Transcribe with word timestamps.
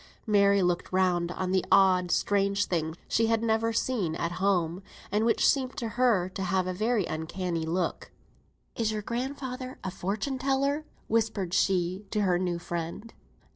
Mary 0.25 0.63
looked 0.63 0.91
round 0.91 1.31
on 1.31 1.51
the 1.51 1.63
odd, 1.71 2.09
strange 2.09 2.65
things 2.65 2.97
she 3.07 3.27
had 3.27 3.43
never 3.43 3.71
seen 3.71 4.15
at 4.15 4.31
home, 4.41 4.81
and 5.11 5.25
which 5.25 5.47
seemed 5.47 5.77
to 5.77 5.89
her 5.89 6.27
to 6.27 6.41
have 6.41 6.65
a 6.65 6.73
very 6.73 7.05
uncanny 7.05 7.67
look. 7.67 8.09
"Is 8.75 8.91
your 8.91 9.03
grandfather 9.03 9.77
a 9.83 9.91
fortune 9.91 10.39
teller?" 10.39 10.85
whispered 11.07 11.53
she 11.53 12.07
to 12.09 12.21
her 12.21 12.39
new 12.39 12.57
friend. 12.57 13.13